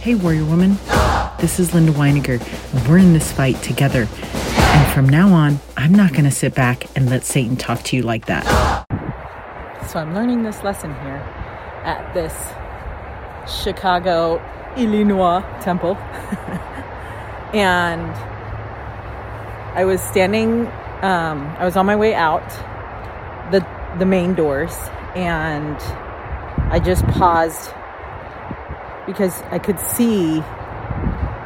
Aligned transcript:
Hey, 0.00 0.14
Warrior 0.14 0.44
Woman. 0.44 0.78
This 1.40 1.58
is 1.58 1.74
Linda 1.74 1.90
Weiniger, 1.90 2.38
we're 2.88 2.98
in 2.98 3.14
this 3.14 3.32
fight 3.32 3.60
together. 3.64 4.06
And 4.22 4.92
from 4.92 5.08
now 5.08 5.30
on, 5.30 5.58
I'm 5.76 5.90
not 5.90 6.12
going 6.12 6.22
to 6.24 6.30
sit 6.30 6.54
back 6.54 6.86
and 6.96 7.10
let 7.10 7.24
Satan 7.24 7.56
talk 7.56 7.82
to 7.82 7.96
you 7.96 8.02
like 8.02 8.26
that. 8.26 8.44
So 9.88 9.98
I'm 9.98 10.14
learning 10.14 10.44
this 10.44 10.62
lesson 10.62 10.94
here 11.00 11.20
at 11.82 12.14
this 12.14 12.32
Chicago, 13.52 14.40
Illinois 14.76 15.42
temple. 15.60 15.96
and 17.52 18.08
I 19.74 19.84
was 19.84 20.00
standing, 20.00 20.68
um, 21.02 21.44
I 21.58 21.64
was 21.64 21.76
on 21.76 21.86
my 21.86 21.96
way 21.96 22.14
out 22.14 22.48
the, 23.50 23.66
the 23.98 24.06
main 24.06 24.34
doors, 24.34 24.76
and 25.16 25.76
I 26.70 26.78
just 26.78 27.04
paused 27.08 27.72
because 29.08 29.40
I 29.50 29.58
could 29.58 29.80
see 29.80 30.42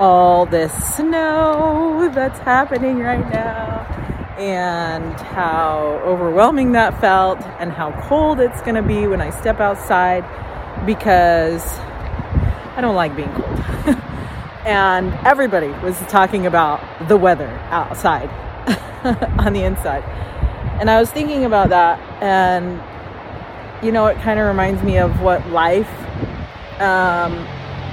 all 0.00 0.46
this 0.46 0.72
snow 0.96 2.10
that's 2.12 2.40
happening 2.40 2.98
right 2.98 3.26
now 3.32 3.86
and 4.36 5.14
how 5.14 6.00
overwhelming 6.04 6.72
that 6.72 7.00
felt 7.00 7.40
and 7.60 7.70
how 7.70 7.92
cold 8.08 8.40
it's 8.40 8.60
going 8.62 8.74
to 8.74 8.82
be 8.82 9.06
when 9.06 9.20
I 9.20 9.30
step 9.30 9.60
outside 9.60 10.24
because 10.84 11.64
I 12.74 12.80
don't 12.80 12.96
like 12.96 13.14
being 13.14 13.32
cold. 13.32 13.96
and 14.66 15.14
everybody 15.24 15.68
was 15.68 15.96
talking 16.08 16.46
about 16.46 16.80
the 17.06 17.16
weather 17.16 17.48
outside 17.70 18.28
on 19.38 19.52
the 19.52 19.62
inside. 19.62 20.02
And 20.80 20.90
I 20.90 20.98
was 20.98 21.12
thinking 21.12 21.44
about 21.44 21.68
that 21.68 22.00
and 22.20 22.82
you 23.84 23.92
know, 23.92 24.06
it 24.06 24.16
kind 24.18 24.40
of 24.40 24.48
reminds 24.48 24.82
me 24.82 24.98
of 24.98 25.20
what 25.20 25.48
life 25.50 25.90
um, 26.82 27.46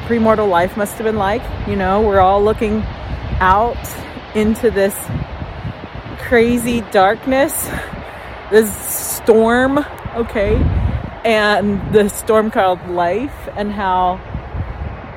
premortal 0.07 0.49
life 0.49 0.75
must 0.75 0.95
have 0.95 1.05
been 1.05 1.17
like. 1.17 1.43
You 1.67 1.75
know, 1.75 2.01
we're 2.01 2.19
all 2.19 2.43
looking 2.43 2.81
out 3.39 3.77
into 4.35 4.71
this 4.71 4.95
crazy 6.17 6.81
darkness, 6.91 7.69
this 8.51 8.73
storm, 8.75 9.85
okay, 10.15 10.55
and 11.23 11.93
the 11.93 12.09
storm 12.09 12.51
called 12.51 12.85
life, 12.89 13.49
and 13.55 13.71
how 13.71 14.19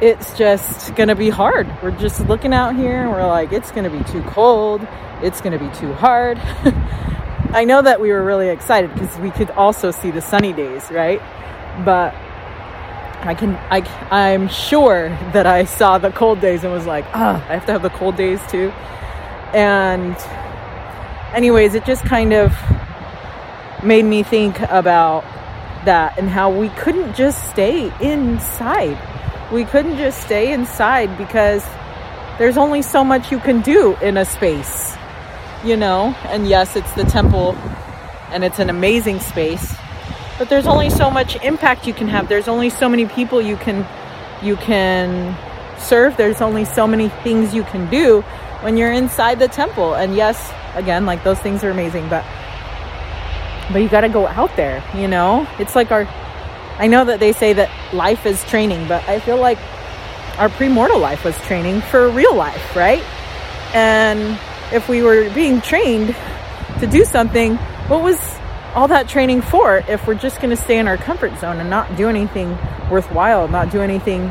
it's 0.02 0.36
just 0.36 0.94
gonna 0.94 1.14
be 1.14 1.30
hard. 1.30 1.68
We're 1.82 1.92
just 1.92 2.26
looking 2.26 2.52
out 2.52 2.74
here 2.74 3.02
and 3.02 3.10
we're 3.10 3.26
like, 3.26 3.52
it's 3.52 3.70
gonna 3.70 3.90
be 3.90 4.02
too 4.04 4.22
cold, 4.22 4.86
it's 5.22 5.40
gonna 5.40 5.58
be 5.58 5.70
too 5.76 5.92
hard. 5.92 6.38
I 7.54 7.64
know 7.64 7.82
that 7.82 8.00
we 8.00 8.10
were 8.10 8.24
really 8.24 8.48
excited 8.48 8.92
because 8.94 9.16
we 9.18 9.30
could 9.30 9.50
also 9.50 9.90
see 9.90 10.10
the 10.10 10.20
sunny 10.20 10.52
days, 10.52 10.90
right? 10.90 11.20
But 11.84 12.14
I 13.24 13.34
can 13.34 13.54
I 13.70 13.80
I'm 14.10 14.48
sure 14.48 15.08
that 15.32 15.46
I 15.46 15.64
saw 15.64 15.98
the 15.98 16.10
cold 16.10 16.40
days 16.40 16.64
and 16.64 16.72
was 16.72 16.86
like, 16.86 17.04
ah, 17.14 17.36
I 17.48 17.54
have 17.54 17.66
to 17.66 17.72
have 17.72 17.82
the 17.82 17.90
cold 17.90 18.16
days 18.16 18.40
too. 18.50 18.72
And 19.54 20.16
anyways, 21.34 21.74
it 21.74 21.84
just 21.84 22.04
kind 22.04 22.32
of 22.32 22.52
made 23.82 24.04
me 24.04 24.22
think 24.22 24.58
about 24.60 25.22
that 25.84 26.18
and 26.18 26.28
how 26.28 26.50
we 26.50 26.68
couldn't 26.70 27.14
just 27.14 27.50
stay 27.50 27.92
inside. 28.00 28.98
We 29.52 29.64
couldn't 29.64 29.98
just 29.98 30.20
stay 30.22 30.52
inside 30.52 31.16
because 31.18 31.64
there's 32.38 32.56
only 32.56 32.82
so 32.82 33.04
much 33.04 33.30
you 33.30 33.38
can 33.38 33.60
do 33.60 33.94
in 33.96 34.16
a 34.16 34.24
space, 34.24 34.96
you 35.64 35.76
know? 35.76 36.14
And 36.24 36.48
yes, 36.48 36.76
it's 36.76 36.92
the 36.94 37.04
temple 37.04 37.54
and 38.30 38.44
it's 38.44 38.58
an 38.58 38.70
amazing 38.70 39.20
space 39.20 39.74
but 40.42 40.48
there's 40.48 40.66
only 40.66 40.90
so 40.90 41.08
much 41.08 41.36
impact 41.44 41.86
you 41.86 41.94
can 41.94 42.08
have. 42.08 42.28
There's 42.28 42.48
only 42.48 42.68
so 42.68 42.88
many 42.88 43.06
people 43.06 43.40
you 43.40 43.56
can 43.56 43.86
you 44.42 44.56
can 44.56 45.38
serve. 45.78 46.16
There's 46.16 46.40
only 46.40 46.64
so 46.64 46.84
many 46.84 47.10
things 47.22 47.54
you 47.54 47.62
can 47.62 47.88
do 47.88 48.22
when 48.62 48.76
you're 48.76 48.90
inside 48.90 49.38
the 49.38 49.46
temple. 49.46 49.94
And 49.94 50.16
yes 50.16 50.52
again 50.74 51.06
like 51.06 51.22
those 51.22 51.38
things 51.38 51.62
are 51.62 51.70
amazing 51.70 52.08
but 52.08 52.24
but 53.70 53.82
you 53.82 53.88
got 53.88 54.00
to 54.00 54.08
go 54.08 54.26
out 54.26 54.56
there 54.56 54.82
you 54.96 55.06
know? 55.06 55.46
It's 55.60 55.76
like 55.76 55.92
our 55.92 56.08
i 56.78 56.88
know 56.88 57.04
that 57.04 57.20
they 57.20 57.32
say 57.32 57.52
that 57.52 57.70
life 57.94 58.26
is 58.26 58.42
training 58.46 58.88
but 58.88 59.06
i 59.06 59.20
feel 59.20 59.36
like 59.36 59.58
our 60.38 60.48
premortal 60.48 60.98
life 60.98 61.24
was 61.24 61.36
training 61.42 61.82
for 61.82 62.08
real 62.08 62.34
life 62.34 62.74
right? 62.74 63.04
And 63.74 64.40
if 64.72 64.88
we 64.88 65.02
were 65.02 65.30
being 65.30 65.60
trained 65.60 66.16
to 66.80 66.86
do 66.88 67.04
something 67.04 67.56
what 67.86 68.02
was 68.02 68.18
all 68.74 68.88
that 68.88 69.08
training 69.08 69.42
for 69.42 69.82
if 69.88 70.06
we're 70.06 70.14
just 70.14 70.38
going 70.38 70.50
to 70.50 70.56
stay 70.56 70.78
in 70.78 70.88
our 70.88 70.96
comfort 70.96 71.38
zone 71.38 71.60
and 71.60 71.68
not 71.68 71.94
do 71.96 72.08
anything 72.08 72.56
worthwhile, 72.90 73.48
not 73.48 73.70
do 73.70 73.80
anything 73.80 74.26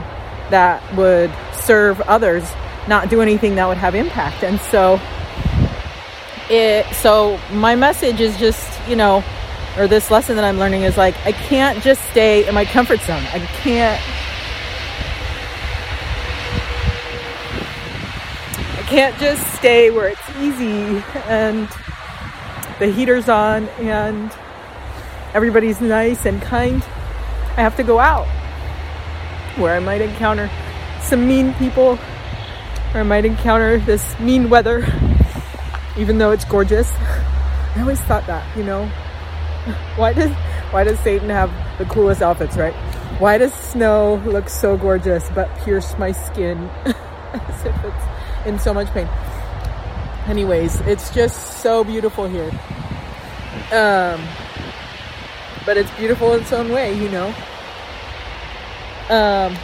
that 0.50 0.82
would 0.96 1.32
serve 1.54 2.02
others, 2.02 2.44
not 2.88 3.10
do 3.10 3.22
anything 3.22 3.56
that 3.56 3.68
would 3.68 3.78
have 3.78 3.96
impact. 3.96 4.44
And 4.44 4.60
so 4.60 5.00
it 6.50 6.86
so 6.96 7.40
my 7.52 7.76
message 7.76 8.20
is 8.20 8.36
just, 8.38 8.80
you 8.88 8.96
know, 8.96 9.24
or 9.78 9.88
this 9.88 10.12
lesson 10.12 10.36
that 10.36 10.44
I'm 10.44 10.58
learning 10.58 10.82
is 10.84 10.98
like 10.98 11.16
I 11.26 11.32
can't 11.32 11.82
just 11.84 12.02
stay 12.10 12.48
in 12.48 12.54
my 12.56 12.66
comfort 12.66 13.00
zone. 13.02 13.24
I 13.32 13.40
can't 13.40 14.02
I 18.78 18.84
can't 18.88 19.18
just 19.20 19.46
stay 19.56 19.92
where 19.92 20.10
it's 20.10 20.30
easy 20.40 21.04
and 21.28 21.70
the 22.82 22.92
heater's 22.92 23.30
on 23.30 23.70
and 23.78 24.32
everybody's 25.36 25.80
nice 25.82 26.26
and 26.26 26.42
kind, 26.42 26.82
I 27.56 27.62
have 27.62 27.78
to 27.78 27.84
go 27.84 28.00
out 28.00 28.26
where 29.56 29.76
I 29.76 29.80
might 29.80 30.02
encounter 30.02 30.50
some 31.00 31.28
mean 31.28 31.54
people, 31.54 32.00
or 32.96 33.02
I 33.02 33.04
might 33.04 33.24
encounter 33.24 33.78
this 33.78 34.20
mean 34.20 34.50
weather, 34.50 34.80
even 35.96 36.18
though 36.18 36.32
it's 36.32 36.44
gorgeous. 36.44 36.92
I 37.76 37.82
always 37.82 38.02
thought 38.02 38.26
that, 38.26 38.58
you 38.58 38.64
know, 38.64 38.88
why 39.96 40.14
does 40.14 40.32
why 40.72 40.84
does 40.84 41.00
Satan 41.02 41.30
have 41.30 41.52
the 41.78 41.86
coolest 41.86 42.24
outfits, 42.24 42.58
right? 42.58 42.74
Why 43.20 43.38
does 43.38 43.54
snow 43.54 44.16
look 44.26 44.50
so 44.50 44.76
gorgeous 44.76 45.30
but 45.36 45.56
pierce 45.60 45.96
my 46.00 46.14
skin 46.14 46.58
as 46.86 47.64
if 47.64 47.84
it's 47.84 48.48
in 48.48 48.58
so 48.58 48.74
much 48.74 48.88
pain? 48.88 49.08
Anyways, 50.28 50.80
it's 50.82 51.14
just 51.14 51.62
so 51.62 51.84
beautiful 51.84 52.28
here. 52.28 52.52
Um, 53.72 54.26
but 55.66 55.78
it's 55.78 55.92
beautiful 55.92 56.34
in 56.34 56.42
its 56.42 56.52
own 56.52 56.70
way, 56.70 56.98
you 56.98 57.10
know. 57.10 57.34
Um, 59.10 59.58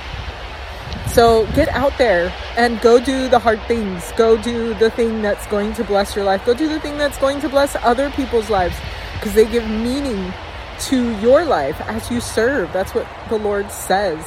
so 1.07 1.45
get 1.53 1.69
out 1.69 1.97
there 1.97 2.33
and 2.57 2.79
go 2.81 2.99
do 2.99 3.29
the 3.29 3.39
hard 3.39 3.61
things. 3.63 4.11
Go 4.17 4.41
do 4.41 4.73
the 4.75 4.89
thing 4.89 5.21
that's 5.21 5.47
going 5.47 5.73
to 5.73 5.83
bless 5.83 6.15
your 6.15 6.25
life. 6.25 6.45
Go 6.45 6.53
do 6.53 6.67
the 6.67 6.79
thing 6.79 6.97
that's 6.97 7.17
going 7.17 7.39
to 7.41 7.49
bless 7.49 7.75
other 7.77 8.09
people's 8.11 8.49
lives 8.49 8.75
because 9.13 9.33
they 9.33 9.49
give 9.49 9.67
meaning 9.67 10.33
to 10.79 11.17
your 11.19 11.43
life 11.43 11.79
as 11.81 12.11
you 12.11 12.21
serve. 12.21 12.71
That's 12.73 12.93
what 12.93 13.07
the 13.29 13.37
Lord 13.37 13.71
says 13.71 14.23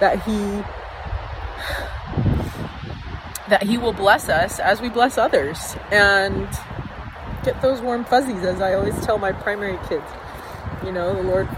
that 0.00 0.22
He 0.22 0.62
that 3.50 3.64
He 3.64 3.76
will 3.76 3.92
bless 3.92 4.28
us 4.28 4.58
as 4.58 4.80
we 4.80 4.88
bless 4.88 5.18
others. 5.18 5.76
And 5.90 6.48
get 7.42 7.60
those 7.60 7.80
warm 7.80 8.04
fuzzies, 8.04 8.44
as 8.44 8.60
I 8.60 8.74
always 8.74 8.98
tell 9.04 9.18
my 9.18 9.32
primary 9.32 9.78
kids. 9.88 10.06
You 10.84 10.92
know, 10.92 11.14
the 11.14 11.22
Lord 11.22 11.48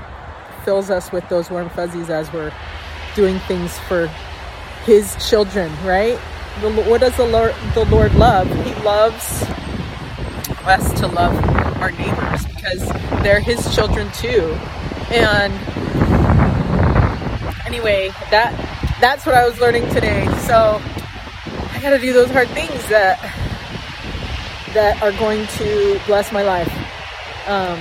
fills 0.65 0.91
us 0.91 1.13
with 1.13 1.29
those 1.29 1.51
warm 1.51 1.69
fuzzies 1.71 2.11
as 2.11 2.33
we're 2.33 2.53
doing 3.15 3.39
things 3.41 3.79
for 3.81 4.09
His 4.85 5.15
children, 5.29 5.71
right? 5.85 6.19
The, 6.61 6.71
what 6.71 7.01
does 7.01 7.17
the 7.17 7.27
Lord, 7.27 7.55
the 7.75 7.85
Lord 7.87 8.15
love? 8.15 8.47
He 8.65 8.75
loves 8.83 9.43
us 10.65 11.01
to 11.01 11.07
love 11.07 11.35
our 11.81 11.91
neighbors 11.93 12.47
because 12.47 12.89
they're 13.23 13.41
His 13.41 13.75
children 13.75 14.11
too. 14.13 14.57
And 15.11 15.53
anyway, 17.67 18.09
that 18.31 18.53
that's 19.01 19.27
what 19.27 19.35
I 19.35 19.47
was 19.47 19.59
learning 19.61 19.89
today. 19.91 20.27
So 20.47 20.81
got 21.83 21.91
to 21.91 21.99
do 21.99 22.13
those 22.13 22.31
hard 22.31 22.49
things 22.51 22.87
that 22.89 23.19
that 24.73 25.03
are 25.03 25.13
going 25.13 25.47
to 25.49 26.01
bless 26.07 26.33
my 26.33 26.43
life. 26.43 26.71
Um, 27.47 27.79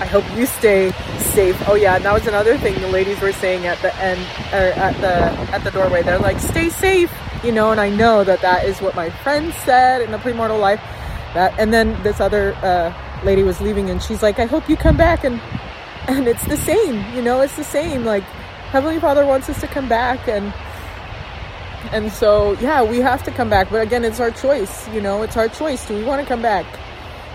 I 0.00 0.04
hope 0.04 0.24
you 0.36 0.46
stay 0.46 0.90
safe. 1.18 1.56
Oh 1.68 1.74
yeah, 1.74 1.96
and 1.96 2.04
that 2.04 2.12
was 2.12 2.26
another 2.26 2.58
thing 2.58 2.74
the 2.80 2.88
ladies 2.88 3.20
were 3.20 3.32
saying 3.32 3.66
at 3.66 3.80
the 3.82 3.94
end 3.96 4.20
or 4.52 4.72
at 4.78 5.00
the 5.00 5.54
at 5.54 5.64
the 5.64 5.70
doorway. 5.70 6.02
They're 6.02 6.18
like, 6.18 6.38
"Stay 6.40 6.68
safe," 6.68 7.12
you 7.42 7.52
know. 7.52 7.70
And 7.70 7.80
I 7.80 7.88
know 7.88 8.24
that 8.24 8.40
that 8.42 8.64
is 8.64 8.80
what 8.80 8.94
my 8.94 9.10
friend 9.10 9.54
said 9.64 10.02
in 10.02 10.10
the 10.10 10.18
premortal 10.18 10.60
life. 10.60 10.80
That 11.34 11.54
and 11.58 11.72
then 11.72 12.00
this 12.02 12.20
other 12.20 12.54
uh, 12.62 12.92
lady 13.24 13.42
was 13.42 13.60
leaving, 13.60 13.90
and 13.90 14.02
she's 14.02 14.22
like, 14.22 14.38
"I 14.38 14.46
hope 14.46 14.68
you 14.68 14.76
come 14.76 14.96
back." 14.96 15.24
And 15.24 15.40
and 16.08 16.26
it's 16.26 16.44
the 16.46 16.56
same, 16.56 17.14
you 17.14 17.22
know. 17.22 17.40
It's 17.40 17.56
the 17.56 17.64
same. 17.64 18.04
Like 18.04 18.24
Heavenly 18.70 19.00
Father 19.00 19.24
wants 19.24 19.48
us 19.48 19.60
to 19.60 19.66
come 19.66 19.88
back 19.88 20.28
and 20.28 20.52
and 21.92 22.12
so, 22.12 22.52
yeah, 22.60 22.82
we 22.82 22.98
have 22.98 23.22
to 23.24 23.30
come 23.30 23.48
back. 23.48 23.70
But 23.70 23.82
again, 23.82 24.04
it's 24.04 24.20
our 24.20 24.30
choice. 24.30 24.88
You 24.88 25.00
know, 25.00 25.22
it's 25.22 25.36
our 25.36 25.48
choice. 25.48 25.86
Do 25.86 25.94
we 25.94 26.04
want 26.04 26.20
to 26.20 26.26
come 26.28 26.42
back? 26.42 26.66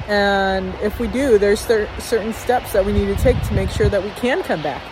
And 0.08 0.74
if 0.82 1.00
we 1.00 1.08
do, 1.08 1.38
there's 1.38 1.62
cer- 1.62 1.90
certain 2.00 2.34
steps 2.34 2.74
that 2.74 2.86
we 2.86 2.92
need 2.92 3.06
to 3.06 3.16
take 3.16 3.42
to 3.44 3.54
make 3.54 3.70
sure 3.70 3.88
that 3.90 4.04
we 4.04 4.10
can 4.12 4.44
come 4.44 4.62
back. 4.62 4.84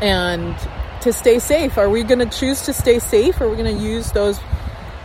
And 0.00 0.56
to 1.02 1.12
stay 1.12 1.38
safe. 1.38 1.78
Are 1.78 1.88
we 1.88 2.02
going 2.02 2.18
to 2.18 2.38
choose 2.38 2.62
to 2.62 2.72
stay 2.72 2.98
safe? 2.98 3.40
Are 3.40 3.48
we 3.48 3.56
going 3.56 3.76
to 3.76 3.82
use 3.82 4.12
those 4.12 4.38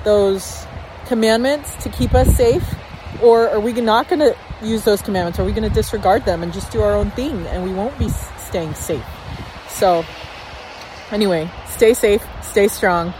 those 0.03 0.65
commandments 1.05 1.75
to 1.83 1.89
keep 1.89 2.13
us 2.13 2.35
safe? 2.35 2.63
Or 3.21 3.49
are 3.49 3.59
we 3.59 3.73
not 3.73 4.09
going 4.09 4.19
to 4.19 4.35
use 4.61 4.83
those 4.83 5.01
commandments? 5.01 5.39
Are 5.39 5.45
we 5.45 5.51
going 5.51 5.67
to 5.67 5.73
disregard 5.73 6.25
them 6.25 6.43
and 6.43 6.51
just 6.51 6.71
do 6.71 6.81
our 6.81 6.93
own 6.93 7.11
thing 7.11 7.45
and 7.47 7.63
we 7.63 7.73
won't 7.73 7.97
be 7.97 8.09
staying 8.09 8.73
safe? 8.73 9.05
So, 9.69 10.05
anyway, 11.11 11.49
stay 11.67 11.93
safe, 11.93 12.25
stay 12.55 12.69
strong. 12.69 13.15